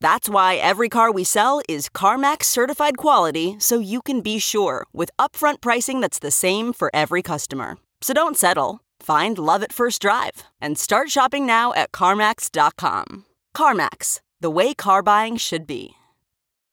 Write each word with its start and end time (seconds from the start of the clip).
That's 0.00 0.28
why 0.28 0.56
every 0.56 0.88
car 0.88 1.10
we 1.10 1.24
sell 1.24 1.60
is 1.68 1.88
CarMax 1.88 2.44
certified 2.44 2.96
quality 2.96 3.56
so 3.58 3.78
you 3.78 4.02
can 4.02 4.20
be 4.20 4.38
sure 4.38 4.86
with 4.92 5.10
upfront 5.18 5.60
pricing 5.60 6.00
that's 6.00 6.18
the 6.18 6.30
same 6.30 6.72
for 6.72 6.90
every 6.94 7.22
customer. 7.22 7.78
So 8.00 8.14
don't 8.14 8.36
settle. 8.36 8.80
Find 9.00 9.38
love 9.38 9.62
at 9.62 9.72
first 9.72 10.02
drive 10.02 10.44
and 10.60 10.78
start 10.78 11.10
shopping 11.10 11.46
now 11.46 11.72
at 11.74 11.92
CarMax.com. 11.92 13.24
CarMax, 13.56 14.20
the 14.40 14.50
way 14.50 14.74
car 14.74 15.02
buying 15.02 15.36
should 15.36 15.66
be. 15.66 15.92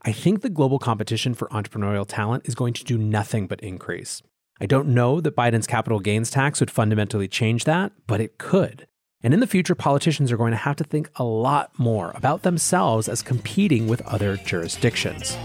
I 0.06 0.12
think 0.12 0.42
the 0.42 0.50
global 0.50 0.80
competition 0.80 1.34
for 1.34 1.48
entrepreneurial 1.48 2.06
talent 2.06 2.46
is 2.46 2.56
going 2.56 2.74
to 2.74 2.84
do 2.84 2.98
nothing 2.98 3.48
but 3.48 3.62
increase. 3.62 4.22
I 4.60 4.66
don't 4.66 4.90
know 4.90 5.22
that 5.22 5.36
Biden's 5.36 5.66
capital 5.66 6.00
gains 6.00 6.30
tax 6.30 6.60
would 6.60 6.70
fundamentally 6.70 7.30
change 7.30 7.64
that, 7.64 7.94
but 8.06 8.20
it 8.20 8.38
could. 8.38 8.88
And 9.24 9.34
in 9.34 9.40
the 9.40 9.48
future, 9.48 9.74
politicians 9.74 10.34
are 10.34 10.38
going 10.38 10.52
to 10.52 10.58
have 10.58 10.76
to 10.76 10.84
think 10.84 11.10
a 11.16 11.24
lot 11.24 11.72
more 11.80 12.12
about 12.14 12.42
themselves 12.42 13.08
as 13.08 13.22
competing 13.22 13.88
with 13.88 14.02
other 14.02 14.36
jurisdictions. 14.36 15.38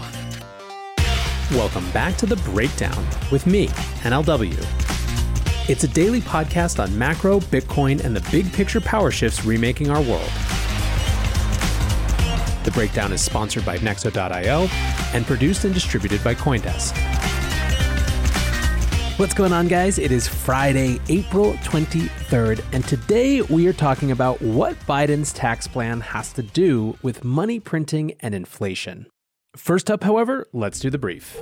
Welcome 1.51 1.89
back 1.91 2.17
to 2.17 2.25
The 2.25 2.35
Breakdown 2.35 3.07
with 3.31 3.47
me, 3.47 3.67
NLW. 4.03 4.53
It's 5.69 5.85
a 5.85 5.87
daily 5.87 6.19
podcast 6.19 6.83
on 6.83 6.97
macro, 6.97 7.39
Bitcoin, 7.39 8.03
and 8.03 8.13
the 8.13 8.29
big 8.29 8.51
picture 8.51 8.81
power 8.81 9.11
shifts 9.11 9.45
remaking 9.45 9.89
our 9.89 10.01
world. 10.01 10.29
The 12.65 12.71
Breakdown 12.73 13.13
is 13.13 13.21
sponsored 13.21 13.65
by 13.65 13.77
Nexo.io 13.77 14.67
and 15.13 15.25
produced 15.25 15.63
and 15.63 15.73
distributed 15.73 16.21
by 16.21 16.35
Coindesk. 16.35 17.18
What's 19.19 19.33
going 19.33 19.51
on, 19.51 19.67
guys? 19.67 19.99
It 19.99 20.13
is 20.13 20.29
Friday, 20.29 20.97
April 21.09 21.51
23rd, 21.55 22.63
and 22.71 22.87
today 22.87 23.41
we 23.41 23.67
are 23.67 23.73
talking 23.73 24.11
about 24.11 24.41
what 24.41 24.79
Biden's 24.87 25.33
tax 25.33 25.67
plan 25.67 25.99
has 25.99 26.31
to 26.31 26.41
do 26.41 26.97
with 27.01 27.25
money 27.25 27.59
printing 27.59 28.13
and 28.21 28.33
inflation. 28.33 29.07
First 29.57 29.91
up, 29.91 30.05
however, 30.05 30.47
let's 30.53 30.79
do 30.79 30.89
the 30.89 30.97
brief. 30.97 31.37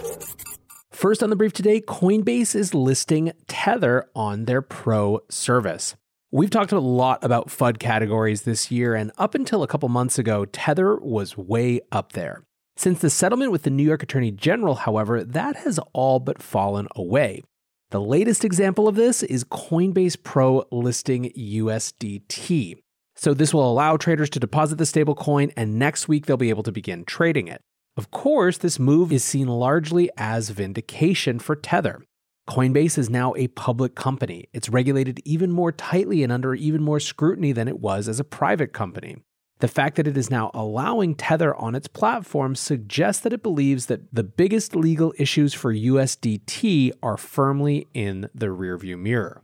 First 0.89 1.21
on 1.21 1.29
the 1.29 1.35
brief 1.35 1.53
today, 1.53 1.79
Coinbase 1.79 2.55
is 2.55 2.73
listing 2.73 3.31
Tether 3.47 4.09
on 4.15 4.45
their 4.45 4.63
Pro 4.63 5.19
service. 5.29 5.95
We've 6.31 6.49
talked 6.49 6.71
a 6.71 6.79
lot 6.79 7.23
about 7.23 7.49
FUD 7.49 7.77
categories 7.77 8.41
this 8.41 8.71
year, 8.71 8.95
and 8.95 9.11
up 9.19 9.35
until 9.35 9.61
a 9.61 9.67
couple 9.67 9.87
months 9.87 10.17
ago, 10.17 10.45
Tether 10.45 10.95
was 10.95 11.37
way 11.37 11.81
up 11.91 12.13
there. 12.13 12.41
Since 12.75 13.01
the 13.01 13.11
settlement 13.11 13.51
with 13.51 13.61
the 13.61 13.69
New 13.69 13.83
York 13.83 14.01
Attorney 14.01 14.31
General, 14.31 14.73
however, 14.73 15.23
that 15.23 15.57
has 15.57 15.79
all 15.93 16.19
but 16.19 16.41
fallen 16.41 16.87
away. 16.95 17.43
The 17.89 18.01
latest 18.01 18.43
example 18.43 18.89
of 18.89 18.95
this 18.95 19.23
is 19.23 19.45
Coinbase 19.45 20.21
Pro 20.21 20.65
listing 20.73 21.31
USDT. 21.37 22.75
So, 23.15 23.33
this 23.33 23.53
will 23.53 23.71
allow 23.71 23.95
traders 23.95 24.29
to 24.31 24.41
deposit 24.41 24.75
the 24.75 24.83
stablecoin, 24.83 25.53
and 25.55 25.79
next 25.79 26.09
week 26.09 26.25
they'll 26.25 26.35
be 26.35 26.49
able 26.49 26.63
to 26.63 26.71
begin 26.73 27.05
trading 27.05 27.47
it. 27.47 27.61
Of 27.95 28.11
course, 28.11 28.57
this 28.57 28.77
move 28.77 29.13
is 29.13 29.23
seen 29.23 29.47
largely 29.47 30.09
as 30.17 30.49
vindication 30.49 31.39
for 31.39 31.55
Tether. 31.55 32.01
Coinbase 32.49 32.97
is 32.97 33.09
now 33.09 33.33
a 33.37 33.47
public 33.47 33.95
company. 33.95 34.49
It's 34.51 34.67
regulated 34.67 35.21
even 35.23 35.53
more 35.53 35.71
tightly 35.71 36.23
and 36.23 36.31
under 36.31 36.53
even 36.53 36.83
more 36.83 36.99
scrutiny 36.99 37.53
than 37.53 37.69
it 37.69 37.79
was 37.79 38.09
as 38.09 38.19
a 38.19 38.25
private 38.25 38.73
company. 38.73 39.15
The 39.59 39.67
fact 39.67 39.95
that 39.95 40.07
it 40.07 40.15
is 40.15 40.29
now 40.29 40.51
allowing 40.53 41.15
Tether 41.15 41.55
on 41.55 41.73
its 41.73 41.87
platform 41.87 42.53
suggests 42.55 43.23
that 43.23 43.33
it 43.33 43.41
believes 43.41 43.87
that 43.87 44.13
the 44.13 44.23
biggest 44.23 44.75
legal 44.75 45.13
issues 45.17 45.53
for 45.55 45.73
USDT 45.73 46.91
are 47.01 47.17
firmly 47.17 47.87
in 47.93 48.29
the 48.35 48.47
rearview 48.47 48.99
mirror. 48.99 49.41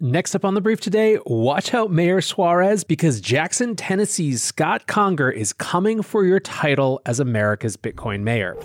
Next 0.00 0.36
up 0.36 0.44
on 0.44 0.54
the 0.54 0.60
brief 0.60 0.80
today, 0.80 1.18
watch 1.26 1.74
out 1.74 1.90
Mayor 1.90 2.20
Suarez 2.20 2.84
because 2.84 3.20
Jackson, 3.20 3.74
Tennessee's 3.74 4.44
Scott 4.44 4.86
Conger 4.86 5.28
is 5.28 5.52
coming 5.52 6.02
for 6.02 6.24
your 6.24 6.38
title 6.38 7.00
as 7.04 7.18
America's 7.18 7.76
Bitcoin 7.76 8.20
mayor. 8.20 8.56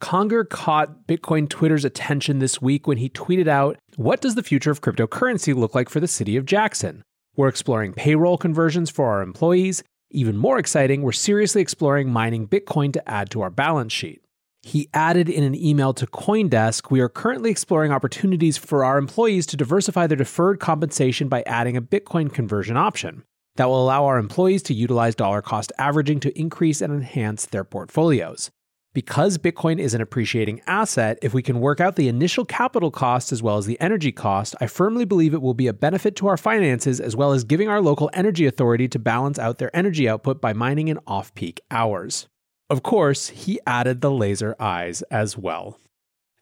Conger 0.00 0.42
caught 0.42 1.06
Bitcoin 1.06 1.48
Twitter's 1.48 1.84
attention 1.84 2.40
this 2.40 2.60
week 2.60 2.88
when 2.88 2.98
he 2.98 3.08
tweeted 3.08 3.46
out, 3.46 3.78
What 3.94 4.20
does 4.20 4.34
the 4.34 4.42
future 4.42 4.72
of 4.72 4.80
cryptocurrency 4.80 5.54
look 5.54 5.76
like 5.76 5.88
for 5.88 6.00
the 6.00 6.08
city 6.08 6.36
of 6.36 6.44
Jackson? 6.44 7.04
We're 7.36 7.46
exploring 7.46 7.92
payroll 7.92 8.36
conversions 8.36 8.90
for 8.90 9.06
our 9.10 9.22
employees, 9.22 9.84
even 10.12 10.36
more 10.36 10.58
exciting, 10.58 11.02
we're 11.02 11.12
seriously 11.12 11.60
exploring 11.60 12.10
mining 12.10 12.46
Bitcoin 12.46 12.92
to 12.92 13.08
add 13.08 13.30
to 13.30 13.40
our 13.40 13.50
balance 13.50 13.92
sheet. 13.92 14.22
He 14.62 14.88
added 14.94 15.28
in 15.28 15.42
an 15.42 15.56
email 15.56 15.92
to 15.94 16.06
Coindesk 16.06 16.90
We 16.90 17.00
are 17.00 17.08
currently 17.08 17.50
exploring 17.50 17.90
opportunities 17.90 18.56
for 18.56 18.84
our 18.84 18.96
employees 18.96 19.44
to 19.46 19.56
diversify 19.56 20.06
their 20.06 20.16
deferred 20.16 20.60
compensation 20.60 21.28
by 21.28 21.42
adding 21.46 21.76
a 21.76 21.82
Bitcoin 21.82 22.32
conversion 22.32 22.76
option 22.76 23.24
that 23.56 23.68
will 23.68 23.82
allow 23.82 24.04
our 24.04 24.18
employees 24.18 24.62
to 24.64 24.74
utilize 24.74 25.14
dollar 25.14 25.42
cost 25.42 25.72
averaging 25.78 26.20
to 26.20 26.38
increase 26.38 26.80
and 26.80 26.92
enhance 26.92 27.46
their 27.46 27.64
portfolios. 27.64 28.50
Because 28.94 29.38
Bitcoin 29.38 29.78
is 29.78 29.94
an 29.94 30.02
appreciating 30.02 30.60
asset, 30.66 31.18
if 31.22 31.32
we 31.32 31.42
can 31.42 31.60
work 31.60 31.80
out 31.80 31.96
the 31.96 32.08
initial 32.08 32.44
capital 32.44 32.90
cost 32.90 33.32
as 33.32 33.42
well 33.42 33.56
as 33.56 33.64
the 33.64 33.80
energy 33.80 34.12
cost, 34.12 34.54
I 34.60 34.66
firmly 34.66 35.06
believe 35.06 35.32
it 35.32 35.40
will 35.40 35.54
be 35.54 35.66
a 35.66 35.72
benefit 35.72 36.14
to 36.16 36.26
our 36.26 36.36
finances 36.36 37.00
as 37.00 37.16
well 37.16 37.32
as 37.32 37.42
giving 37.42 37.70
our 37.70 37.80
local 37.80 38.10
energy 38.12 38.44
authority 38.44 38.88
to 38.88 38.98
balance 38.98 39.38
out 39.38 39.56
their 39.56 39.74
energy 39.74 40.06
output 40.10 40.42
by 40.42 40.52
mining 40.52 40.88
in 40.88 40.98
off 41.06 41.34
peak 41.34 41.62
hours. 41.70 42.28
Of 42.68 42.82
course, 42.82 43.28
he 43.28 43.58
added 43.66 44.02
the 44.02 44.10
laser 44.10 44.54
eyes 44.60 45.00
as 45.10 45.38
well. 45.38 45.78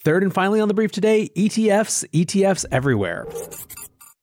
Third 0.02 0.24
and 0.24 0.34
finally 0.34 0.60
on 0.60 0.66
the 0.66 0.74
brief 0.74 0.90
today 0.90 1.30
ETFs, 1.36 2.04
ETFs 2.10 2.64
everywhere. 2.72 3.28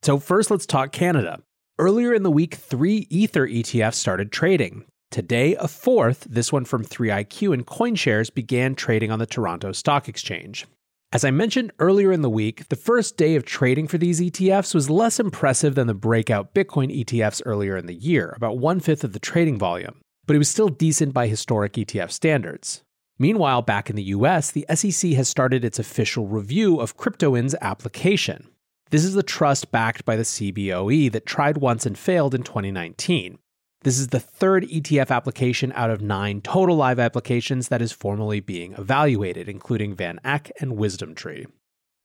So, 0.04 0.20
first, 0.20 0.52
let's 0.52 0.66
talk 0.66 0.92
Canada. 0.92 1.40
Earlier 1.80 2.14
in 2.14 2.24
the 2.24 2.32
week, 2.32 2.56
three 2.56 3.08
Ether 3.09 3.48
ETFs 3.48 3.96
started 3.96 4.34
trading. 4.34 4.84
Today, 5.09 5.56
a 5.56 5.68
fourth, 5.68 6.28
this 6.29 6.51
one 6.51 6.66
from 6.66 6.84
3iQ 6.84 7.53
and 7.53 7.66
CoinShares, 7.66 8.34
began 8.34 8.75
trading 8.75 9.09
on 9.09 9.19
the 9.19 9.25
Toronto 9.25 9.72
Stock 9.72 10.09
Exchange. 10.09 10.68
As 11.13 11.23
I 11.23 11.31
mentioned 11.31 11.72
earlier 11.79 12.12
in 12.12 12.22
the 12.22 12.29
week, 12.29 12.68
the 12.68 12.75
first 12.75 13.16
day 13.16 13.35
of 13.35 13.46
trading 13.46 13.88
for 13.88 13.97
these 13.97 14.19
ETFs 14.19 14.75
was 14.75 14.90
less 14.90 15.19
impressive 15.19 15.75
than 15.75 15.88
the 15.88 15.94
breakout 15.94 16.53
Bitcoin 16.53 16.94
ETFs 16.94 17.41
earlier 17.46 17.78
in 17.78 17.85
the 17.85 17.96
year, 17.96 18.34
about 18.35 18.57
one 18.57 18.81
fifth 18.81 19.06
of 19.06 19.13
the 19.13 19.19
trading 19.19 19.57
volume, 19.57 20.01
but 20.25 20.35
it 20.35 20.40
was 20.40 20.50
still 20.50 20.67
decent 20.67 21.13
by 21.13 21.28
historic 21.28 21.73
ETF 21.73 22.12
standards. 22.12 22.84
Meanwhile, 23.17 23.62
back 23.62 23.90
in 23.90 23.96
the 23.96 24.03
US, 24.03 24.51
the 24.51 24.66
SEC 24.75 25.12
has 25.13 25.29
started 25.29 25.63
its 25.63 25.79
official 25.79 26.28
review 26.28 26.81
of 26.81 26.97
Kryptoin's 26.97 27.56
application. 27.62 28.49
This 28.90 29.05
is 29.05 29.14
the 29.14 29.23
trust 29.23 29.72
backed 29.72 30.03
by 30.03 30.17
the 30.17 30.23
CBOE 30.23 31.09
that 31.14 31.26
tried 31.26 31.58
once 31.58 31.85
and 31.85 31.97
failed 31.97 32.35
in 32.35 32.43
2019. 32.43 33.40
This 33.82 34.00
is 34.00 34.08
the 34.08 34.20
third 34.20 34.64
ETF 34.64 35.12
application 35.12 35.72
out 35.76 35.91
of 35.91 36.02
nine 36.02 36.41
total 36.41 36.76
live 36.76 37.00
applications 37.00 37.68
that 37.68 37.82
is 37.82 37.91
formally 37.91 38.40
being 38.40 38.74
evaluated, 38.74 39.47
including 39.47 39.96
VanEck 39.96 40.52
and 40.59 40.74
WisdomTree. 40.74 41.46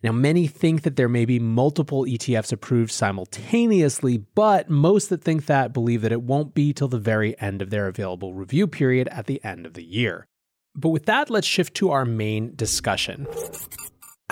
Now, 0.03 0.13
many 0.13 0.49
think 0.49 0.83
that 0.83 0.97
there 0.97 1.09
may 1.09 1.25
be 1.25 1.39
multiple 1.39 2.05
ETFs 2.05 2.53
approved 2.53 2.91
simultaneously, 2.91 4.19
but 4.19 4.69
most 4.69 5.11
that 5.11 5.23
think 5.23 5.47
that 5.47 5.73
believe 5.73 6.03
that 6.03 6.13
it 6.13 6.23
won't 6.23 6.55
be 6.55 6.73
till 6.73 6.89
the 6.89 6.99
very 6.99 7.39
end 7.41 7.63
of 7.63 7.71
their 7.71 7.87
available 7.87 8.35
review 8.35 8.67
period 8.67 9.09
at 9.09 9.27
the 9.27 9.43
end 9.45 9.65
of 9.65 9.75
the 9.75 9.85
year. 9.85 10.27
But 10.75 10.89
with 10.89 11.07
that, 11.07 11.31
let's 11.31 11.47
shift 11.47 11.75
to 11.77 11.91
our 11.91 12.05
main 12.05 12.55
discussion. 12.57 13.27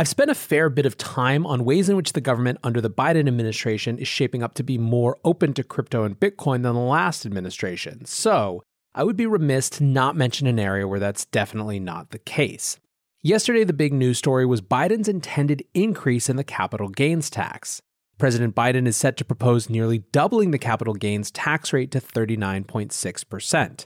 I've 0.01 0.09
spent 0.09 0.31
a 0.31 0.35
fair 0.35 0.71
bit 0.71 0.87
of 0.87 0.97
time 0.97 1.47
on 1.47 1.67
ways 1.67 1.91
in 1.91 1.95
which 1.95 2.15
the 2.15 2.23
government 2.23 2.57
under 2.63 2.81
the 2.81 2.89
Biden 2.89 3.29
administration 3.29 3.99
is 3.99 4.09
shaping 4.09 4.43
up 4.43 4.55
to 4.55 4.63
be 4.63 4.79
more 4.79 5.19
open 5.27 5.53
to 5.53 5.63
crypto 5.63 6.05
and 6.05 6.19
Bitcoin 6.19 6.63
than 6.63 6.73
the 6.73 6.81
last 6.81 7.27
administration. 7.27 8.07
So, 8.07 8.63
I 8.95 9.05
would 9.05 9.19
be 9.19 9.27
remiss 9.27 9.69
to 9.69 9.85
not 9.85 10.17
mention 10.17 10.47
an 10.47 10.59
area 10.59 10.89
where 10.89 11.01
that's 11.01 11.27
definitely 11.27 11.81
not 11.81 12.13
the 12.13 12.19
case. 12.19 12.79
Yesterday, 13.21 13.63
the 13.63 13.75
big 13.75 13.93
news 13.93 14.17
story 14.17 14.47
was 14.47 14.63
Biden's 14.63 15.07
intended 15.07 15.65
increase 15.75 16.31
in 16.31 16.37
the 16.37 16.45
capital 16.45 16.89
gains 16.89 17.29
tax. 17.29 17.83
President 18.17 18.55
Biden 18.55 18.87
is 18.87 18.97
set 18.97 19.19
to 19.19 19.25
propose 19.27 19.69
nearly 19.69 19.99
doubling 20.13 20.51
the 20.51 20.59
capital 20.59 20.95
gains 20.95 21.31
tax 21.31 21.75
rate 21.75 21.91
to 21.91 22.01
39.6%. 22.01 23.85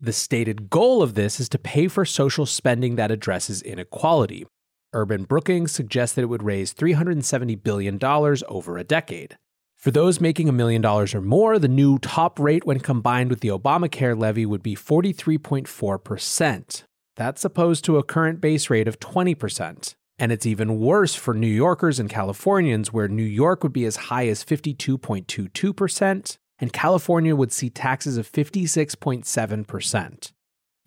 The 0.00 0.12
stated 0.12 0.70
goal 0.70 1.02
of 1.02 1.14
this 1.14 1.40
is 1.40 1.48
to 1.48 1.58
pay 1.58 1.88
for 1.88 2.04
social 2.04 2.46
spending 2.46 2.94
that 2.94 3.10
addresses 3.10 3.62
inequality. 3.62 4.46
Urban 4.96 5.24
Brookings 5.24 5.72
suggests 5.72 6.14
that 6.14 6.22
it 6.22 6.30
would 6.30 6.42
raise 6.42 6.72
$370 6.72 7.62
billion 7.62 8.02
over 8.02 8.78
a 8.78 8.84
decade. 8.84 9.36
For 9.76 9.90
those 9.90 10.22
making 10.22 10.48
a 10.48 10.52
million 10.52 10.80
dollars 10.80 11.14
or 11.14 11.20
more, 11.20 11.58
the 11.58 11.68
new 11.68 11.98
top 11.98 12.40
rate 12.40 12.64
when 12.64 12.80
combined 12.80 13.28
with 13.28 13.40
the 13.40 13.50
Obamacare 13.50 14.18
levy 14.18 14.46
would 14.46 14.62
be 14.62 14.74
43.4%. 14.74 16.84
That's 17.14 17.44
opposed 17.44 17.84
to 17.84 17.98
a 17.98 18.02
current 18.02 18.40
base 18.40 18.70
rate 18.70 18.88
of 18.88 18.98
20%. 18.98 19.94
And 20.18 20.32
it's 20.32 20.46
even 20.46 20.80
worse 20.80 21.14
for 21.14 21.34
New 21.34 21.46
Yorkers 21.46 22.00
and 22.00 22.08
Californians, 22.08 22.90
where 22.90 23.06
New 23.06 23.22
York 23.22 23.62
would 23.62 23.74
be 23.74 23.84
as 23.84 23.96
high 23.96 24.28
as 24.28 24.42
52.22%, 24.42 26.38
and 26.58 26.72
California 26.72 27.36
would 27.36 27.52
see 27.52 27.68
taxes 27.68 28.16
of 28.16 28.32
56.7%. 28.32 30.32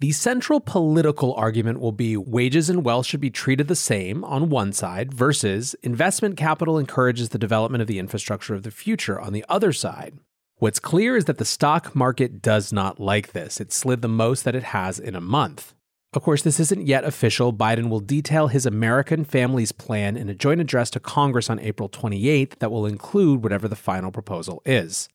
The 0.01 0.13
central 0.13 0.62
political 0.62 1.34
argument 1.34 1.81
will 1.81 1.92
be 1.92 2.16
wages 2.16 2.69
and 2.69 2.86
wealth 2.86 3.06
should 3.06 3.19
be 3.19 3.30
treated 3.30 3.68
the 3.68 3.75
same 3.75 4.24
on 4.24 4.50
one 4.50 4.72
side 4.72 5.13
versus 5.13 5.75
investment 5.84 6.38
capital 6.38 6.78
encourages 6.78 7.30
the 7.30 7.38
development 7.38 7.81
of 7.81 7.88
the 7.88 8.00
infrastructure 8.00 8.56
of 8.56 8.63
the 8.63 8.72
future 8.72 9.19
on 9.19 9.34
the 9.34 9.44
other 9.50 9.74
side. 9.74 10.18
What's 10.56 10.80
clear 10.80 11.18
is 11.18 11.25
that 11.25 11.38
the 11.38 11.44
stock 11.44 11.98
market 11.98 12.42
does 12.42 12.72
not 12.72 13.01
like 13.01 13.34
this. 13.34 13.60
It 13.60 13.74
slid 13.74 14.01
the 14.01 14.07
most 14.07 14.46
that 14.46 14.56
it 14.56 14.63
has 14.63 15.00
in 15.00 15.16
a 15.16 15.22
month. 15.22 15.74
Of 16.13 16.24
course, 16.24 16.44
this 16.44 16.62
isn't 16.62 16.88
yet 16.88 17.04
official. 17.04 17.51
Biden 17.51 17.90
will 17.90 18.00
detail 18.00 18.48
his 18.48 18.66
American 18.66 19.25
Families 19.25 19.74
Plan 19.74 20.16
in 20.16 20.30
a 20.30 20.34
joint 20.34 20.62
address 20.62 20.90
to 20.92 21.01
Congress 21.01 21.50
on 21.50 21.60
April 21.60 21.90
28th 21.90 22.60
that 22.60 22.72
will 22.72 22.86
include 22.86 23.44
whatever 23.44 23.68
the 23.68 23.75
final 23.75 24.12
proposal 24.12 24.62
is. 24.66 25.10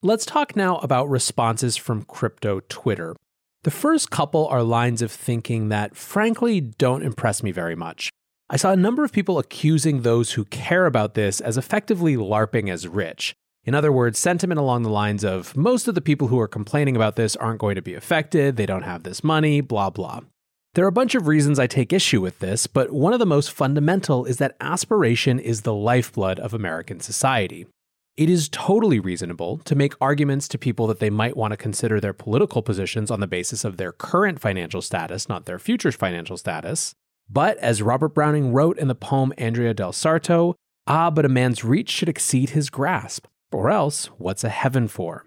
Let's 0.00 0.24
talk 0.24 0.54
now 0.54 0.76
about 0.76 1.10
responses 1.10 1.76
from 1.76 2.04
crypto 2.04 2.60
Twitter. 2.68 3.16
The 3.68 3.72
first 3.72 4.08
couple 4.08 4.46
are 4.46 4.62
lines 4.62 5.02
of 5.02 5.12
thinking 5.12 5.68
that, 5.68 5.94
frankly, 5.94 6.58
don't 6.58 7.02
impress 7.02 7.42
me 7.42 7.52
very 7.52 7.76
much. 7.76 8.08
I 8.48 8.56
saw 8.56 8.72
a 8.72 8.76
number 8.76 9.04
of 9.04 9.12
people 9.12 9.38
accusing 9.38 10.00
those 10.00 10.32
who 10.32 10.46
care 10.46 10.86
about 10.86 11.12
this 11.12 11.38
as 11.38 11.58
effectively 11.58 12.16
LARPing 12.16 12.72
as 12.72 12.88
rich. 12.88 13.34
In 13.64 13.74
other 13.74 13.92
words, 13.92 14.18
sentiment 14.18 14.58
along 14.58 14.84
the 14.84 14.88
lines 14.88 15.22
of 15.22 15.54
most 15.54 15.86
of 15.86 15.94
the 15.94 16.00
people 16.00 16.28
who 16.28 16.40
are 16.40 16.48
complaining 16.48 16.96
about 16.96 17.16
this 17.16 17.36
aren't 17.36 17.60
going 17.60 17.74
to 17.74 17.82
be 17.82 17.92
affected, 17.92 18.56
they 18.56 18.64
don't 18.64 18.84
have 18.84 19.02
this 19.02 19.22
money, 19.22 19.60
blah, 19.60 19.90
blah. 19.90 20.20
There 20.72 20.86
are 20.86 20.88
a 20.88 20.90
bunch 20.90 21.14
of 21.14 21.26
reasons 21.26 21.58
I 21.58 21.66
take 21.66 21.92
issue 21.92 22.22
with 22.22 22.38
this, 22.38 22.66
but 22.66 22.90
one 22.90 23.12
of 23.12 23.18
the 23.18 23.26
most 23.26 23.52
fundamental 23.52 24.24
is 24.24 24.38
that 24.38 24.56
aspiration 24.62 25.38
is 25.38 25.60
the 25.60 25.74
lifeblood 25.74 26.40
of 26.40 26.54
American 26.54 27.00
society 27.00 27.66
it 28.18 28.28
is 28.28 28.48
totally 28.48 28.98
reasonable 28.98 29.58
to 29.58 29.76
make 29.76 29.94
arguments 30.00 30.48
to 30.48 30.58
people 30.58 30.88
that 30.88 30.98
they 30.98 31.08
might 31.08 31.36
want 31.36 31.52
to 31.52 31.56
consider 31.56 32.00
their 32.00 32.12
political 32.12 32.62
positions 32.62 33.12
on 33.12 33.20
the 33.20 33.28
basis 33.28 33.64
of 33.64 33.76
their 33.76 33.92
current 33.92 34.40
financial 34.40 34.82
status, 34.82 35.28
not 35.28 35.46
their 35.46 35.60
future 35.60 35.92
financial 35.92 36.36
status. 36.36 36.96
But 37.30 37.56
as 37.58 37.80
Robert 37.80 38.08
Browning 38.08 38.52
wrote 38.52 38.76
in 38.76 38.88
the 38.88 38.96
poem 38.96 39.32
Andrea 39.38 39.72
del 39.72 39.92
Sarto, 39.92 40.56
ah, 40.88 41.10
but 41.10 41.26
a 41.26 41.28
man's 41.28 41.62
reach 41.62 41.90
should 41.90 42.08
exceed 42.08 42.50
his 42.50 42.70
grasp, 42.70 43.26
or 43.52 43.70
else 43.70 44.06
what's 44.18 44.42
a 44.42 44.48
heaven 44.48 44.88
for? 44.88 45.24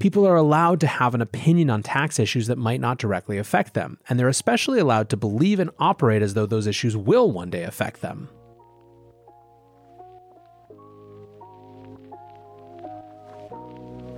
People 0.00 0.26
are 0.26 0.34
allowed 0.34 0.80
to 0.80 0.88
have 0.88 1.14
an 1.14 1.20
opinion 1.20 1.70
on 1.70 1.84
tax 1.84 2.18
issues 2.18 2.48
that 2.48 2.58
might 2.58 2.80
not 2.80 2.98
directly 2.98 3.38
affect 3.38 3.74
them, 3.74 3.98
and 4.08 4.18
they're 4.18 4.26
especially 4.26 4.80
allowed 4.80 5.08
to 5.10 5.16
believe 5.16 5.60
and 5.60 5.70
operate 5.78 6.22
as 6.22 6.34
though 6.34 6.46
those 6.46 6.66
issues 6.66 6.96
will 6.96 7.30
one 7.30 7.50
day 7.50 7.62
affect 7.62 8.00
them. 8.00 8.28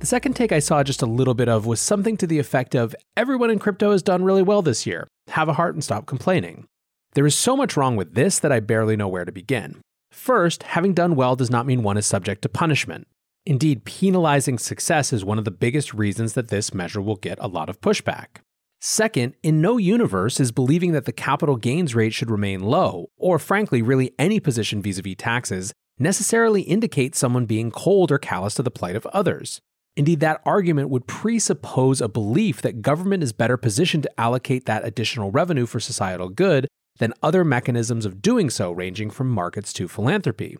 The 0.00 0.06
second 0.06 0.32
take 0.34 0.50
I 0.50 0.60
saw 0.60 0.82
just 0.82 1.02
a 1.02 1.06
little 1.06 1.34
bit 1.34 1.50
of 1.50 1.66
was 1.66 1.78
something 1.78 2.16
to 2.16 2.26
the 2.26 2.38
effect 2.38 2.74
of 2.74 2.96
everyone 3.18 3.50
in 3.50 3.58
crypto 3.58 3.92
has 3.92 4.02
done 4.02 4.24
really 4.24 4.42
well 4.42 4.62
this 4.62 4.86
year. 4.86 5.06
Have 5.28 5.50
a 5.50 5.52
heart 5.52 5.74
and 5.74 5.84
stop 5.84 6.06
complaining. 6.06 6.64
There 7.12 7.26
is 7.26 7.36
so 7.36 7.54
much 7.54 7.76
wrong 7.76 7.96
with 7.96 8.14
this 8.14 8.38
that 8.38 8.50
I 8.50 8.60
barely 8.60 8.96
know 8.96 9.08
where 9.08 9.26
to 9.26 9.30
begin. 9.30 9.82
First, 10.10 10.62
having 10.62 10.94
done 10.94 11.16
well 11.16 11.36
does 11.36 11.50
not 11.50 11.66
mean 11.66 11.82
one 11.82 11.98
is 11.98 12.06
subject 12.06 12.40
to 12.42 12.48
punishment. 12.48 13.08
Indeed, 13.44 13.84
penalizing 13.84 14.58
success 14.58 15.12
is 15.12 15.22
one 15.22 15.36
of 15.36 15.44
the 15.44 15.50
biggest 15.50 15.92
reasons 15.92 16.32
that 16.32 16.48
this 16.48 16.72
measure 16.72 17.02
will 17.02 17.16
get 17.16 17.38
a 17.38 17.46
lot 17.46 17.68
of 17.68 17.82
pushback. 17.82 18.38
Second, 18.80 19.34
in 19.42 19.60
no 19.60 19.76
universe 19.76 20.40
is 20.40 20.50
believing 20.50 20.92
that 20.92 21.04
the 21.04 21.12
capital 21.12 21.56
gains 21.56 21.94
rate 21.94 22.14
should 22.14 22.30
remain 22.30 22.60
low, 22.60 23.10
or 23.18 23.38
frankly, 23.38 23.82
really 23.82 24.14
any 24.18 24.40
position 24.40 24.80
vis 24.80 24.96
a 24.96 25.02
vis 25.02 25.16
taxes, 25.18 25.74
necessarily 25.98 26.62
indicate 26.62 27.14
someone 27.14 27.44
being 27.44 27.70
cold 27.70 28.10
or 28.10 28.18
callous 28.18 28.54
to 28.54 28.62
the 28.62 28.70
plight 28.70 28.96
of 28.96 29.04
others. 29.08 29.60
Indeed, 30.00 30.20
that 30.20 30.40
argument 30.46 30.88
would 30.88 31.06
presuppose 31.06 32.00
a 32.00 32.08
belief 32.08 32.62
that 32.62 32.80
government 32.80 33.22
is 33.22 33.34
better 33.34 33.58
positioned 33.58 34.04
to 34.04 34.20
allocate 34.20 34.64
that 34.64 34.82
additional 34.82 35.30
revenue 35.30 35.66
for 35.66 35.78
societal 35.78 36.30
good 36.30 36.66
than 37.00 37.12
other 37.22 37.44
mechanisms 37.44 38.06
of 38.06 38.22
doing 38.22 38.48
so, 38.48 38.72
ranging 38.72 39.10
from 39.10 39.28
markets 39.28 39.74
to 39.74 39.88
philanthropy. 39.88 40.56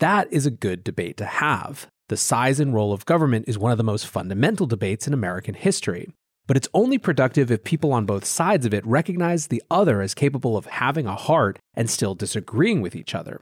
That 0.00 0.26
is 0.32 0.44
a 0.44 0.50
good 0.50 0.82
debate 0.82 1.16
to 1.18 1.24
have. 1.24 1.86
The 2.08 2.16
size 2.16 2.58
and 2.58 2.74
role 2.74 2.92
of 2.92 3.06
government 3.06 3.44
is 3.46 3.56
one 3.56 3.70
of 3.70 3.78
the 3.78 3.84
most 3.84 4.08
fundamental 4.08 4.66
debates 4.66 5.06
in 5.06 5.14
American 5.14 5.54
history. 5.54 6.10
But 6.48 6.56
it's 6.56 6.68
only 6.74 6.98
productive 6.98 7.48
if 7.48 7.62
people 7.62 7.92
on 7.92 8.06
both 8.06 8.24
sides 8.24 8.66
of 8.66 8.74
it 8.74 8.84
recognize 8.84 9.46
the 9.46 9.62
other 9.70 10.02
as 10.02 10.14
capable 10.14 10.56
of 10.56 10.66
having 10.66 11.06
a 11.06 11.14
heart 11.14 11.60
and 11.74 11.88
still 11.88 12.16
disagreeing 12.16 12.80
with 12.80 12.96
each 12.96 13.14
other. 13.14 13.40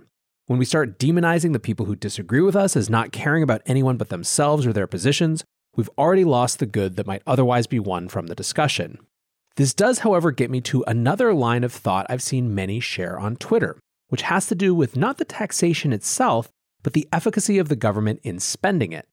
When 0.48 0.58
we 0.58 0.64
start 0.64 0.98
demonizing 0.98 1.52
the 1.52 1.60
people 1.60 1.84
who 1.84 1.94
disagree 1.94 2.40
with 2.40 2.56
us 2.56 2.74
as 2.74 2.88
not 2.88 3.12
caring 3.12 3.42
about 3.42 3.60
anyone 3.66 3.98
but 3.98 4.08
themselves 4.08 4.66
or 4.66 4.72
their 4.72 4.86
positions, 4.86 5.44
we've 5.76 5.90
already 5.98 6.24
lost 6.24 6.58
the 6.58 6.64
good 6.64 6.96
that 6.96 7.06
might 7.06 7.20
otherwise 7.26 7.66
be 7.66 7.78
won 7.78 8.08
from 8.08 8.28
the 8.28 8.34
discussion. 8.34 8.96
This 9.56 9.74
does, 9.74 9.98
however, 9.98 10.30
get 10.30 10.50
me 10.50 10.62
to 10.62 10.82
another 10.86 11.34
line 11.34 11.64
of 11.64 11.72
thought 11.74 12.06
I've 12.08 12.22
seen 12.22 12.54
many 12.54 12.80
share 12.80 13.18
on 13.18 13.36
Twitter, 13.36 13.78
which 14.08 14.22
has 14.22 14.46
to 14.46 14.54
do 14.54 14.74
with 14.74 14.96
not 14.96 15.18
the 15.18 15.26
taxation 15.26 15.92
itself, 15.92 16.48
but 16.82 16.94
the 16.94 17.06
efficacy 17.12 17.58
of 17.58 17.68
the 17.68 17.76
government 17.76 18.20
in 18.22 18.38
spending 18.38 18.92
it. 18.92 19.06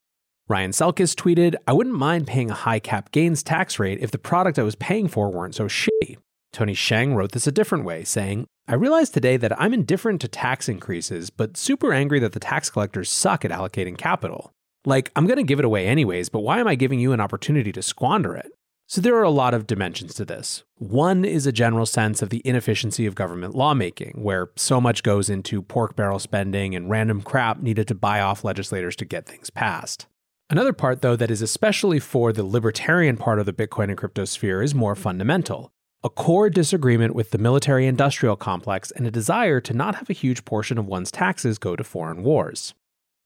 Ryan 0.47 0.71
Selkis 0.71 1.15
tweeted, 1.15 1.55
I 1.67 1.73
wouldn't 1.73 1.97
mind 1.97 2.27
paying 2.27 2.49
a 2.49 2.53
high 2.53 2.79
cap 2.79 3.11
gains 3.11 3.43
tax 3.43 3.77
rate 3.77 3.99
if 3.99 4.11
the 4.11 4.17
product 4.17 4.57
I 4.57 4.63
was 4.63 4.75
paying 4.75 5.09
for 5.09 5.29
weren't 5.29 5.55
so 5.55 5.65
shitty. 5.65 6.15
Tony 6.53 6.73
Sheng 6.73 7.13
wrote 7.13 7.33
this 7.33 7.45
a 7.45 7.51
different 7.51 7.83
way, 7.83 8.05
saying, 8.05 8.47
I 8.67 8.73
realized 8.73 9.13
today 9.13 9.37
that 9.37 9.61
I'm 9.61 9.75
indifferent 9.75 10.21
to 10.21 10.27
tax 10.27 10.67
increases, 10.67 11.29
but 11.29 11.55
super 11.55 11.93
angry 11.93 12.17
that 12.17 12.31
the 12.31 12.39
tax 12.39 12.67
collectors 12.71 13.11
suck 13.11 13.45
at 13.45 13.51
allocating 13.51 13.95
capital. 13.95 14.53
Like, 14.85 15.11
I'm 15.15 15.27
going 15.27 15.37
to 15.37 15.43
give 15.43 15.59
it 15.59 15.65
away 15.65 15.85
anyways, 15.85 16.29
but 16.29 16.39
why 16.39 16.59
am 16.59 16.67
I 16.67 16.73
giving 16.73 16.99
you 16.99 17.13
an 17.13 17.19
opportunity 17.19 17.71
to 17.71 17.83
squander 17.83 18.35
it? 18.35 18.51
So 18.87 19.01
there 19.01 19.15
are 19.17 19.23
a 19.23 19.29
lot 19.29 19.53
of 19.53 19.67
dimensions 19.67 20.15
to 20.15 20.25
this. 20.25 20.63
One 20.77 21.25
is 21.25 21.45
a 21.45 21.51
general 21.51 21.85
sense 21.85 22.23
of 22.23 22.29
the 22.29 22.41
inefficiency 22.43 23.05
of 23.05 23.13
government 23.13 23.53
lawmaking, 23.53 24.19
where 24.23 24.49
so 24.55 24.81
much 24.81 25.03
goes 25.03 25.29
into 25.29 25.61
pork 25.61 25.95
barrel 25.95 26.17
spending 26.17 26.73
and 26.75 26.89
random 26.89 27.21
crap 27.21 27.61
needed 27.61 27.87
to 27.89 27.95
buy 27.95 28.19
off 28.19 28.43
legislators 28.43 28.95
to 28.95 29.05
get 29.05 29.27
things 29.27 29.51
passed. 29.51 30.07
Another 30.49 30.73
part, 30.73 31.03
though, 31.03 31.15
that 31.15 31.31
is 31.31 31.43
especially 31.43 31.99
for 31.99 32.33
the 32.33 32.43
libertarian 32.43 33.17
part 33.17 33.37
of 33.37 33.45
the 33.45 33.53
Bitcoin 33.53 33.89
and 33.89 33.97
crypto 33.97 34.25
sphere 34.25 34.63
is 34.63 34.73
more 34.73 34.95
fundamental 34.95 35.71
a 36.05 36.09
core 36.09 36.51
disagreement 36.51 37.15
with 37.15 37.31
the 37.31 37.37
military 37.39 37.87
industrial 37.87 38.35
complex, 38.35 38.91
and 38.91 39.07
a 39.07 39.11
desire 39.11 39.59
to 39.59 39.73
not 39.73 39.95
have 39.95 40.07
a 40.07 40.13
huge 40.13 40.45
portion 40.45 40.77
of 40.77 40.85
one's 40.85 41.09
taxes 41.09 41.57
go 41.57 41.75
to 41.75 41.83
foreign 41.83 42.21
wars. 42.21 42.75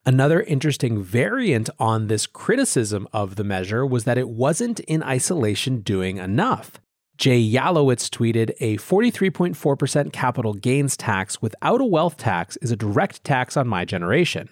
Another 0.05 0.41
interesting 0.43 1.03
variant 1.03 1.69
on 1.77 2.07
this 2.07 2.25
criticism 2.25 3.05
of 3.11 3.35
the 3.35 3.43
measure 3.43 3.85
was 3.85 4.05
that 4.05 4.17
it 4.17 4.29
wasn't 4.29 4.79
in 4.79 5.03
isolation 5.03 5.81
doing 5.81 6.19
enough. 6.19 6.79
Jay 7.17 7.41
Yalowitz 7.41 8.09
tweeted 8.09 8.53
A 8.61 8.77
43.4% 8.77 10.13
capital 10.13 10.53
gains 10.53 10.95
tax 10.95 11.41
without 11.41 11.81
a 11.81 11.85
wealth 11.85 12.15
tax 12.15 12.55
is 12.61 12.71
a 12.71 12.77
direct 12.77 13.25
tax 13.25 13.57
on 13.57 13.67
my 13.67 13.83
generation. 13.83 14.47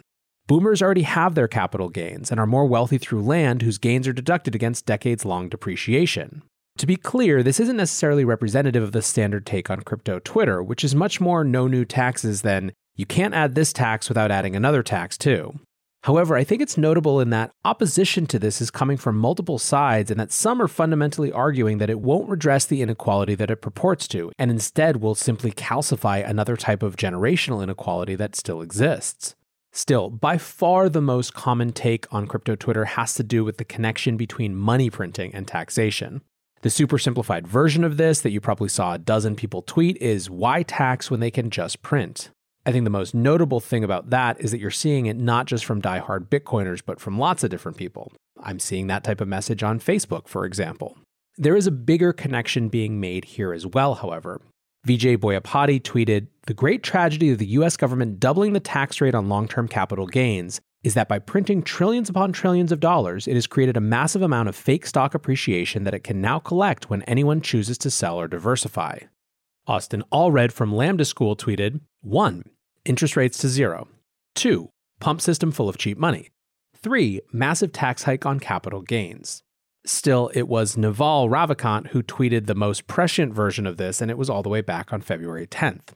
Boomers 0.48 0.82
already 0.82 1.04
have 1.04 1.36
their 1.36 1.48
capital 1.48 1.88
gains 1.88 2.30
and 2.30 2.42
are 2.42 2.46
more 2.46 2.66
wealthy 2.66 2.98
through 2.98 3.22
land 3.22 3.62
whose 3.62 3.78
gains 3.78 4.06
are 4.06 4.12
deducted 4.12 4.54
against 4.54 4.86
decades 4.86 5.24
long 5.24 5.48
depreciation. 5.48 6.42
To 6.78 6.86
be 6.86 6.96
clear, 6.96 7.42
this 7.42 7.60
isn't 7.60 7.78
necessarily 7.78 8.24
representative 8.24 8.84
of 8.84 8.92
the 8.92 9.02
standard 9.02 9.48
take 9.48 9.72
on 9.72 9.82
crypto 9.82 10.20
Twitter, 10.20 10.62
which 10.62 10.84
is 10.84 10.94
much 10.94 11.20
more 11.20 11.44
no 11.44 11.68
new 11.68 11.86
taxes 11.86 12.44
than 12.44 12.72
you 12.96 13.06
can't 13.06 13.34
add 13.34 13.56
this 13.56 13.74
tax 13.74 14.10
without 14.10 14.30
adding 14.30 14.56
another 14.56 14.84
tax 14.84 15.18
too. 15.18 15.60
However, 16.04 16.36
I 16.36 16.44
think 16.44 16.62
it's 16.62 16.78
notable 16.78 17.20
in 17.20 17.32
that 17.32 17.50
opposition 17.66 18.28
to 18.28 18.38
this 18.38 18.62
is 18.62 18.70
coming 18.70 18.96
from 18.96 19.18
multiple 19.18 19.58
sides, 19.58 20.12
and 20.12 20.20
that 20.20 20.32
some 20.32 20.62
are 20.62 20.68
fundamentally 20.68 21.32
arguing 21.32 21.80
that 21.80 21.90
it 21.90 22.00
won't 22.00 22.30
redress 22.30 22.68
the 22.68 22.84
inequality 22.84 23.34
that 23.34 23.50
it 23.50 23.62
purports 23.62 24.08
to, 24.10 24.32
and 24.38 24.52
instead 24.52 24.98
will 24.98 25.16
simply 25.16 25.52
calcify 25.52 26.24
another 26.24 26.56
type 26.56 26.84
of 26.84 26.96
generational 26.96 27.64
inequality 27.64 28.14
that 28.16 28.36
still 28.36 28.62
exists. 28.62 29.36
Still, 29.74 30.12
by 30.12 30.38
far 30.38 30.90
the 30.90 31.02
most 31.02 31.34
common 31.34 31.74
take 31.74 32.06
on 32.14 32.28
crypto 32.28 32.56
Twitter 32.56 32.86
has 32.86 33.16
to 33.16 33.24
do 33.24 33.44
with 33.44 33.58
the 33.58 33.66
connection 33.66 34.16
between 34.16 34.56
money 34.56 34.92
printing 34.92 35.34
and 35.34 35.48
taxation. 35.48 36.22
The 36.62 36.70
super 36.72 36.98
simplified 36.98 37.48
version 37.48 37.84
of 37.84 37.98
this 37.98 38.22
that 38.22 38.32
you 38.32 38.42
probably 38.42 38.70
saw 38.70 38.94
a 38.94 38.98
dozen 38.98 39.36
people 39.36 39.62
tweet 39.62 39.96
is 39.98 40.30
why 40.30 40.64
tax 40.64 41.12
when 41.12 41.20
they 41.20 41.30
can 41.30 41.52
just 41.52 41.84
print? 41.84 42.32
I 42.66 42.72
think 42.72 42.84
the 42.84 42.90
most 42.90 43.14
notable 43.14 43.60
thing 43.60 43.84
about 43.84 44.10
that 44.10 44.42
is 44.42 44.52
that 44.52 44.60
you're 44.60 44.72
seeing 44.72 45.06
it 45.06 45.18
not 45.18 45.46
just 45.46 45.64
from 45.64 45.82
die-hard 45.82 46.30
Bitcoiners, 46.30 46.82
but 46.86 47.00
from 47.00 47.20
lots 47.20 47.44
of 47.44 47.52
different 47.52 47.78
people. 47.78 48.12
I'm 48.42 48.60
seeing 48.60 48.88
that 48.88 49.04
type 49.04 49.22
of 49.22 49.28
message 49.28 49.62
on 49.64 49.80
Facebook, 49.80 50.28
for 50.28 50.46
example. 50.46 50.98
There 51.38 51.56
is 51.56 51.68
a 51.68 51.72
bigger 51.72 52.12
connection 52.12 52.70
being 52.70 53.00
made 53.00 53.26
here 53.26 53.54
as 53.54 53.66
well, 53.68 53.94
however. 53.96 54.42
Vijay 54.88 55.18
Boyapati 55.18 55.82
tweeted 55.82 56.28
The 56.48 56.54
great 56.54 56.82
tragedy 56.82 57.32
of 57.32 57.38
the 57.38 57.48
US 57.48 57.78
government 57.78 58.20
doubling 58.20 58.54
the 58.54 58.60
tax 58.60 59.00
rate 59.00 59.16
on 59.16 59.30
long 59.30 59.48
term 59.48 59.68
capital 59.68 60.08
gains 60.08 60.60
is 60.88 60.94
that 60.94 61.10
by 61.10 61.20
printing 61.20 61.62
trillions 61.62 62.10
upon 62.10 62.32
trillions 62.32 62.72
of 62.72 62.80
dollars, 62.80 63.28
it 63.28 63.34
has 63.34 63.46
created 63.46 63.76
a 63.76 63.82
massive 63.82 64.22
amount 64.22 64.48
of 64.48 64.56
fake 64.56 64.88
stock 64.88 65.14
appreciation 65.14 65.84
that 65.84 65.94
it 65.94 66.06
can 66.06 66.22
now 66.22 66.40
collect 66.40 66.90
when 66.90 67.02
anyone 67.02 67.42
chooses 67.42 67.78
to 67.78 67.92
sell 67.92 68.16
or 68.16 68.26
diversify. 68.26 68.98
Austin 69.68 70.02
Allred 70.14 70.54
from 70.54 70.74
Lambda 70.74 71.04
School 71.04 71.36
tweeted 71.36 71.82
1 72.04 72.42
interest 72.86 73.18
rates 73.18 73.38
to 73.40 73.50
zero. 73.50 73.90
Two, 74.34 74.70
pump 75.02 75.20
system 75.20 75.52
full 75.52 75.68
of 75.68 75.78
cheap 75.78 75.98
money. 75.98 76.30
Three, 76.74 77.20
massive 77.34 77.74
tax 77.74 78.04
hike 78.04 78.26
on 78.26 78.40
capital 78.40 78.82
gains. 78.82 79.44
Still, 79.86 80.32
it 80.34 80.48
was 80.48 80.78
Naval 80.78 81.28
Ravikant 81.28 81.88
who 81.88 82.02
tweeted 82.02 82.46
the 82.46 82.56
most 82.56 82.88
prescient 82.88 83.34
version 83.34 83.68
of 83.68 83.76
this, 83.76 84.00
and 84.00 84.10
it 84.10 84.18
was 84.18 84.30
all 84.30 84.42
the 84.42 84.48
way 84.48 84.62
back 84.62 84.94
on 84.94 85.02
February 85.02 85.48
10th. 85.48 85.90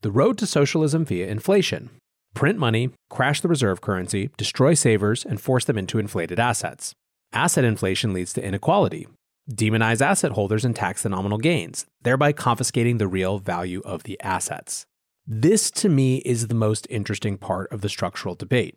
The 0.00 0.10
road 0.10 0.38
to 0.38 0.46
socialism 0.46 1.04
via 1.04 1.26
inflation. 1.26 1.90
Print 2.38 2.56
money, 2.56 2.90
crash 3.10 3.40
the 3.40 3.48
reserve 3.48 3.80
currency, 3.80 4.30
destroy 4.36 4.72
savers, 4.72 5.24
and 5.24 5.40
force 5.40 5.64
them 5.64 5.76
into 5.76 5.98
inflated 5.98 6.38
assets. 6.38 6.94
Asset 7.32 7.64
inflation 7.64 8.12
leads 8.12 8.32
to 8.32 8.44
inequality. 8.44 9.08
Demonize 9.52 10.00
asset 10.00 10.30
holders 10.30 10.64
and 10.64 10.76
tax 10.76 11.02
the 11.02 11.08
nominal 11.08 11.38
gains, 11.38 11.84
thereby 12.02 12.30
confiscating 12.30 12.98
the 12.98 13.08
real 13.08 13.40
value 13.40 13.82
of 13.84 14.04
the 14.04 14.16
assets. 14.20 14.86
This, 15.26 15.68
to 15.72 15.88
me, 15.88 16.18
is 16.18 16.46
the 16.46 16.54
most 16.54 16.86
interesting 16.88 17.38
part 17.38 17.72
of 17.72 17.80
the 17.80 17.88
structural 17.88 18.36
debate. 18.36 18.76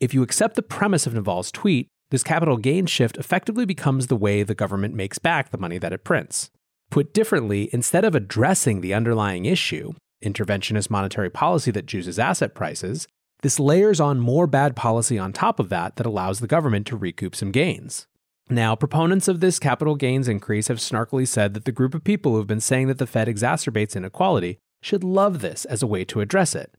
If 0.00 0.12
you 0.12 0.22
accept 0.22 0.54
the 0.54 0.60
premise 0.60 1.06
of 1.06 1.14
Naval's 1.14 1.50
tweet, 1.50 1.88
this 2.10 2.22
capital 2.22 2.58
gain 2.58 2.84
shift 2.84 3.16
effectively 3.16 3.64
becomes 3.64 4.08
the 4.08 4.16
way 4.16 4.42
the 4.42 4.54
government 4.54 4.94
makes 4.94 5.18
back 5.18 5.48
the 5.48 5.56
money 5.56 5.78
that 5.78 5.94
it 5.94 6.04
prints. 6.04 6.50
Put 6.90 7.14
differently, 7.14 7.70
instead 7.72 8.04
of 8.04 8.14
addressing 8.14 8.82
the 8.82 8.92
underlying 8.92 9.46
issue, 9.46 9.94
interventionist 10.22 10.90
monetary 10.90 11.30
policy 11.30 11.70
that 11.70 11.86
juices 11.86 12.18
asset 12.18 12.54
prices, 12.54 13.06
this 13.42 13.60
layers 13.60 14.00
on 14.00 14.18
more 14.18 14.46
bad 14.46 14.74
policy 14.74 15.18
on 15.18 15.32
top 15.32 15.60
of 15.60 15.68
that 15.68 15.96
that 15.96 16.06
allows 16.06 16.40
the 16.40 16.46
government 16.46 16.86
to 16.88 16.96
recoup 16.96 17.36
some 17.36 17.52
gains. 17.52 18.06
Now, 18.50 18.74
proponents 18.74 19.28
of 19.28 19.40
this 19.40 19.58
capital 19.58 19.94
gains 19.94 20.26
increase 20.26 20.68
have 20.68 20.78
snarkily 20.78 21.28
said 21.28 21.54
that 21.54 21.64
the 21.64 21.72
group 21.72 21.94
of 21.94 22.02
people 22.02 22.32
who 22.32 22.38
have 22.38 22.46
been 22.46 22.60
saying 22.60 22.88
that 22.88 22.98
the 22.98 23.06
Fed 23.06 23.28
exacerbates 23.28 23.94
inequality 23.94 24.58
should 24.80 25.04
love 25.04 25.40
this 25.40 25.64
as 25.66 25.82
a 25.82 25.86
way 25.86 26.04
to 26.06 26.20
address 26.20 26.54
it. 26.54 26.74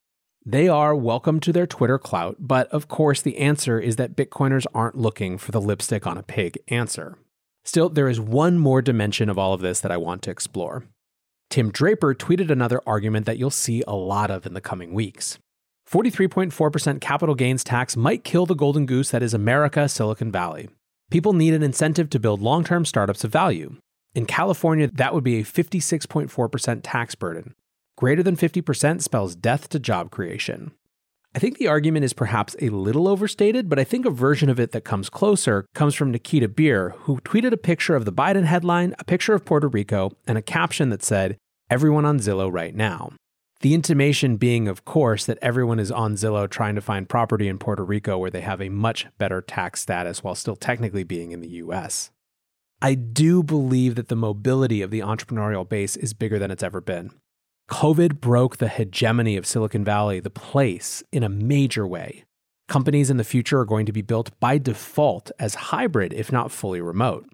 They 0.45 0.67
are 0.67 0.95
welcome 0.95 1.39
to 1.41 1.53
their 1.53 1.67
Twitter 1.67 1.99
clout, 1.99 2.37
but 2.39 2.67
of 2.69 2.87
course, 2.87 3.21
the 3.21 3.37
answer 3.37 3.79
is 3.79 3.97
that 3.97 4.15
Bitcoiners 4.15 4.65
aren't 4.73 4.97
looking 4.97 5.37
for 5.37 5.51
the 5.51 5.61
lipstick 5.61 6.07
on 6.07 6.17
a 6.17 6.23
pig 6.23 6.57
answer. 6.69 7.17
Still, 7.63 7.89
there 7.89 8.09
is 8.09 8.19
one 8.19 8.57
more 8.57 8.81
dimension 8.81 9.29
of 9.29 9.37
all 9.37 9.53
of 9.53 9.61
this 9.61 9.79
that 9.81 9.91
I 9.91 9.97
want 9.97 10.23
to 10.23 10.31
explore. 10.31 10.85
Tim 11.49 11.71
Draper 11.71 12.13
tweeted 12.13 12.49
another 12.49 12.81
argument 12.85 13.25
that 13.25 13.37
you'll 13.37 13.49
see 13.49 13.83
a 13.87 13.95
lot 13.95 14.29
of 14.29 14.45
in 14.45 14.53
the 14.53 14.61
coming 14.61 14.93
weeks. 14.93 15.39
43.4% 15.89 17.01
capital 17.01 17.35
gains 17.35 17.63
tax 17.63 17.97
might 17.97 18.23
kill 18.23 18.45
the 18.45 18.53
golden 18.53 18.85
goose 18.85 19.09
that 19.09 19.23
is 19.23 19.33
America, 19.33 19.89
Silicon 19.89 20.31
Valley. 20.31 20.69
People 21.09 21.33
need 21.33 21.55
an 21.55 21.63
incentive 21.63 22.09
to 22.11 22.19
build 22.19 22.41
long 22.41 22.63
term 22.63 22.85
startups 22.85 23.23
of 23.23 23.31
value. 23.31 23.75
In 24.13 24.25
California, 24.25 24.87
that 24.93 25.13
would 25.13 25.23
be 25.23 25.39
a 25.39 25.43
56.4% 25.43 26.81
tax 26.83 27.15
burden, 27.15 27.55
Greater 27.99 28.23
than 28.23 28.37
50% 28.37 29.01
spells 29.01 29.35
death 29.35 29.67
to 29.67 29.77
job 29.77 30.09
creation. 30.09 30.71
I 31.35 31.39
think 31.39 31.57
the 31.57 31.67
argument 31.67 32.05
is 32.05 32.13
perhaps 32.13 32.55
a 32.59 32.69
little 32.69 33.07
overstated, 33.07 33.69
but 33.69 33.77
I 33.77 33.83
think 33.83 34.05
a 34.05 34.11
version 34.11 34.49
of 34.49 34.59
it 34.59 34.71
that 34.71 34.83
comes 34.83 35.09
closer 35.09 35.65
comes 35.75 35.93
from 35.93 36.11
Nikita 36.11 36.47
Bier, 36.47 36.95
who 37.01 37.19
tweeted 37.19 37.51
a 37.51 37.57
picture 37.57 37.95
of 37.95 38.05
the 38.05 38.11
Biden 38.11 38.45
headline, 38.45 38.95
a 38.97 39.03
picture 39.03 39.35
of 39.35 39.45
Puerto 39.45 39.67
Rico, 39.67 40.11
and 40.25 40.39
a 40.39 40.41
caption 40.41 40.89
that 40.89 41.03
said, 41.03 41.37
Everyone 41.69 42.03
on 42.03 42.17
Zillow 42.17 42.51
right 42.51 42.73
now. 42.73 43.11
The 43.61 43.75
intimation 43.75 44.37
being, 44.37 44.67
of 44.67 44.85
course, 44.85 45.25
that 45.25 45.37
everyone 45.39 45.79
is 45.79 45.91
on 45.91 46.15
Zillow 46.15 46.49
trying 46.49 46.73
to 46.75 46.81
find 46.81 47.07
property 47.07 47.47
in 47.47 47.59
Puerto 47.59 47.83
Rico 47.83 48.17
where 48.17 48.31
they 48.31 48.41
have 48.41 48.61
a 48.61 48.69
much 48.69 49.05
better 49.19 49.41
tax 49.41 49.81
status 49.81 50.23
while 50.23 50.33
still 50.33 50.55
technically 50.55 51.03
being 51.03 51.31
in 51.31 51.41
the 51.41 51.49
US. 51.49 52.09
I 52.81 52.95
do 52.95 53.43
believe 53.43 53.95
that 53.95 54.07
the 54.07 54.15
mobility 54.15 54.81
of 54.81 54.89
the 54.89 55.01
entrepreneurial 55.01 55.67
base 55.67 55.95
is 55.95 56.13
bigger 56.13 56.39
than 56.39 56.49
it's 56.49 56.63
ever 56.63 56.81
been. 56.81 57.11
COVID 57.69 58.19
broke 58.19 58.57
the 58.57 58.67
hegemony 58.67 59.37
of 59.37 59.45
Silicon 59.45 59.85
Valley, 59.85 60.19
the 60.19 60.31
place, 60.31 61.03
in 61.11 61.23
a 61.23 61.29
major 61.29 61.85
way. 61.87 62.25
Companies 62.67 63.09
in 63.09 63.17
the 63.17 63.23
future 63.23 63.59
are 63.59 63.65
going 63.65 63.85
to 63.85 63.91
be 63.91 64.01
built 64.01 64.37
by 64.39 64.57
default 64.57 65.31
as 65.39 65.55
hybrid, 65.55 66.11
if 66.11 66.31
not 66.31 66.51
fully 66.51 66.81
remote. 66.81 67.29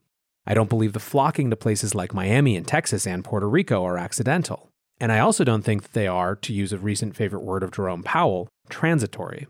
I 0.46 0.54
don't 0.54 0.70
believe 0.70 0.94
the 0.94 1.00
flocking 1.00 1.50
to 1.50 1.56
places 1.56 1.96
like 1.96 2.14
Miami 2.14 2.56
and 2.58 2.68
Texas 2.68 3.08
and 3.08 3.24
Puerto 3.24 3.50
Rico 3.50 3.84
are 3.86 3.98
accidental. 3.98 4.70
And 5.00 5.12
I 5.12 5.20
also 5.20 5.44
don't 5.44 5.64
think 5.64 5.84
that 5.84 5.94
they 5.94 6.08
are, 6.08 6.36
to 6.36 6.54
use 6.54 6.72
a 6.72 6.78
recent 6.78 7.16
favorite 7.16 7.44
word 7.44 7.64
of 7.64 7.72
Jerome 7.72 8.04
Powell, 8.04 8.50
transitory. 8.70 9.48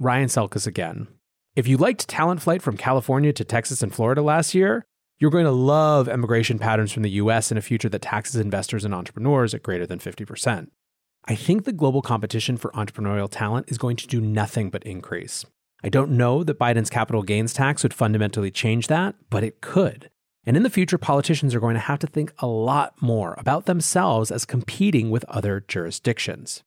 Ryan 0.00 0.28
Selkis 0.28 0.66
again. 0.66 1.06
If 1.54 1.68
you 1.68 1.76
liked 1.76 2.08
Talent 2.08 2.42
Flight 2.42 2.60
from 2.60 2.76
California 2.76 3.32
to 3.32 3.44
Texas 3.44 3.82
and 3.82 3.94
Florida 3.94 4.20
last 4.20 4.54
year, 4.54 4.84
you're 5.18 5.30
going 5.30 5.44
to 5.44 5.50
love 5.50 6.08
immigration 6.08 6.58
patterns 6.58 6.92
from 6.92 7.02
the 7.02 7.10
US 7.10 7.50
in 7.50 7.58
a 7.58 7.62
future 7.62 7.88
that 7.88 8.02
taxes 8.02 8.40
investors 8.40 8.84
and 8.84 8.94
entrepreneurs 8.94 9.54
at 9.54 9.62
greater 9.62 9.86
than 9.86 9.98
50%. 9.98 10.68
I 11.26 11.34
think 11.34 11.64
the 11.64 11.72
global 11.72 12.02
competition 12.02 12.56
for 12.56 12.70
entrepreneurial 12.72 13.28
talent 13.30 13.70
is 13.70 13.78
going 13.78 13.96
to 13.96 14.06
do 14.06 14.20
nothing 14.20 14.70
but 14.70 14.82
increase. 14.82 15.44
I 15.82 15.88
don't 15.88 16.12
know 16.12 16.44
that 16.44 16.58
Biden's 16.58 16.90
capital 16.90 17.22
gains 17.22 17.52
tax 17.52 17.82
would 17.82 17.94
fundamentally 17.94 18.50
change 18.50 18.88
that, 18.88 19.14
but 19.30 19.44
it 19.44 19.60
could. 19.60 20.10
And 20.46 20.56
in 20.56 20.62
the 20.62 20.70
future, 20.70 20.98
politicians 20.98 21.54
are 21.54 21.60
going 21.60 21.74
to 21.74 21.80
have 21.80 21.98
to 22.00 22.06
think 22.06 22.32
a 22.38 22.46
lot 22.46 22.94
more 23.00 23.34
about 23.38 23.64
themselves 23.64 24.30
as 24.30 24.44
competing 24.44 25.10
with 25.10 25.24
other 25.24 25.64
jurisdictions. 25.66 26.62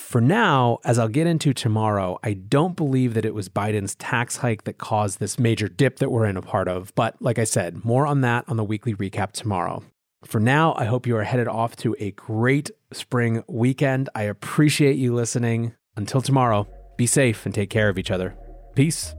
For 0.00 0.20
now, 0.20 0.80
as 0.84 0.98
I'll 0.98 1.06
get 1.06 1.28
into 1.28 1.54
tomorrow, 1.54 2.18
I 2.24 2.32
don't 2.32 2.74
believe 2.74 3.14
that 3.14 3.24
it 3.24 3.32
was 3.32 3.48
Biden's 3.48 3.94
tax 3.94 4.38
hike 4.38 4.64
that 4.64 4.76
caused 4.76 5.20
this 5.20 5.38
major 5.38 5.68
dip 5.68 6.00
that 6.00 6.10
we're 6.10 6.24
in 6.26 6.36
a 6.36 6.42
part 6.42 6.66
of. 6.66 6.92
But 6.96 7.22
like 7.22 7.38
I 7.38 7.44
said, 7.44 7.84
more 7.84 8.08
on 8.08 8.22
that 8.22 8.44
on 8.48 8.56
the 8.56 8.64
weekly 8.64 8.92
recap 8.92 9.30
tomorrow. 9.30 9.84
For 10.24 10.40
now, 10.40 10.74
I 10.76 10.86
hope 10.86 11.06
you 11.06 11.16
are 11.16 11.22
headed 11.22 11.46
off 11.46 11.76
to 11.76 11.94
a 12.00 12.10
great 12.10 12.72
spring 12.92 13.44
weekend. 13.46 14.08
I 14.12 14.24
appreciate 14.24 14.96
you 14.96 15.14
listening. 15.14 15.74
Until 15.96 16.20
tomorrow, 16.20 16.66
be 16.96 17.06
safe 17.06 17.46
and 17.46 17.54
take 17.54 17.70
care 17.70 17.88
of 17.88 17.96
each 17.96 18.10
other. 18.10 18.36
Peace. 18.74 19.14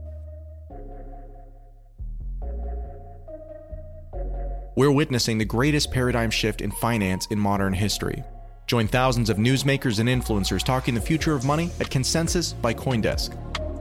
We're 4.76 4.92
witnessing 4.92 5.38
the 5.38 5.46
greatest 5.46 5.90
paradigm 5.90 6.30
shift 6.30 6.60
in 6.60 6.70
finance 6.70 7.26
in 7.28 7.38
modern 7.38 7.72
history. 7.72 8.24
Join 8.72 8.88
thousands 8.88 9.28
of 9.28 9.36
newsmakers 9.36 9.98
and 9.98 10.08
influencers 10.08 10.64
talking 10.64 10.94
the 10.94 11.00
future 11.02 11.34
of 11.34 11.44
money 11.44 11.70
at 11.78 11.90
Consensus 11.90 12.54
by 12.54 12.72
Coindesk. 12.72 13.36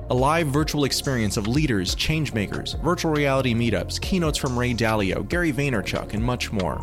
A 0.10 0.14
live 0.14 0.48
virtual 0.48 0.84
experience 0.84 1.38
of 1.38 1.48
leaders, 1.48 1.96
changemakers, 1.96 2.78
virtual 2.82 3.14
reality 3.14 3.54
meetups, 3.54 4.02
keynotes 4.02 4.38
from 4.38 4.60
Ray 4.60 4.74
Dalio, 4.74 5.26
Gary 5.30 5.54
Vaynerchuk, 5.54 6.14
and 6.14 6.22
much 6.22 6.52
more. 6.52 6.76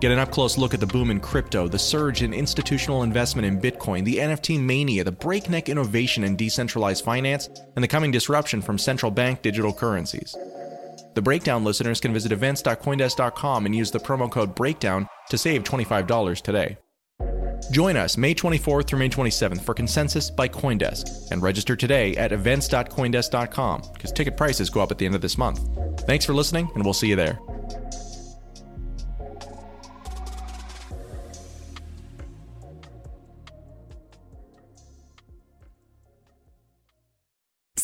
Get 0.00 0.12
an 0.12 0.20
up 0.20 0.30
close 0.30 0.58
look 0.58 0.74
at 0.74 0.78
the 0.78 0.86
boom 0.86 1.10
in 1.10 1.18
crypto, 1.18 1.66
the 1.66 1.76
surge 1.76 2.22
in 2.22 2.32
institutional 2.32 3.02
investment 3.02 3.46
in 3.46 3.60
Bitcoin, 3.60 4.04
the 4.04 4.18
NFT 4.18 4.60
mania, 4.60 5.02
the 5.02 5.10
breakneck 5.10 5.68
innovation 5.68 6.22
in 6.22 6.36
decentralized 6.36 7.04
finance, 7.04 7.48
and 7.74 7.82
the 7.82 7.88
coming 7.88 8.12
disruption 8.12 8.62
from 8.62 8.78
central 8.78 9.10
bank 9.10 9.42
digital 9.42 9.72
currencies. 9.72 10.36
The 11.14 11.22
Breakdown 11.22 11.64
listeners 11.64 11.98
can 11.98 12.12
visit 12.12 12.30
events.coindesk.com 12.30 13.66
and 13.66 13.74
use 13.74 13.90
the 13.90 13.98
promo 13.98 14.30
code 14.30 14.54
BREAKDOWN 14.54 15.08
to 15.30 15.36
save 15.36 15.64
$25 15.64 16.42
today. 16.42 16.78
Join 17.70 17.96
us 17.96 18.16
May 18.16 18.34
24th 18.34 18.86
through 18.86 18.98
May 18.98 19.08
27th 19.08 19.62
for 19.62 19.74
Consensus 19.74 20.30
by 20.30 20.48
Coindesk 20.48 21.30
and 21.30 21.42
register 21.42 21.76
today 21.76 22.16
at 22.16 22.32
events.coindesk.com 22.32 23.82
because 23.92 24.12
ticket 24.12 24.36
prices 24.36 24.70
go 24.70 24.80
up 24.80 24.90
at 24.90 24.98
the 24.98 25.06
end 25.06 25.14
of 25.14 25.20
this 25.20 25.38
month. 25.38 25.60
Thanks 26.00 26.24
for 26.24 26.34
listening, 26.34 26.70
and 26.74 26.84
we'll 26.84 26.94
see 26.94 27.08
you 27.08 27.16
there. 27.16 27.38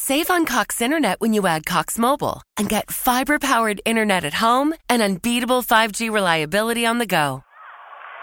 Save 0.09 0.30
on 0.30 0.45
Cox 0.45 0.80
Internet 0.80 1.21
when 1.21 1.35
you 1.35 1.49
add 1.49 1.66
Cox 1.66 1.99
Mobile 1.99 2.40
and 2.56 2.68
get 2.68 2.92
fiber 2.92 3.40
powered 3.40 3.80
internet 3.85 4.25
at 4.25 4.35
home 4.35 4.73
and 4.88 5.02
unbeatable 5.02 5.64
5G 5.64 6.12
reliability 6.12 6.87
on 6.87 6.99
the 6.99 7.06
go. 7.06 7.42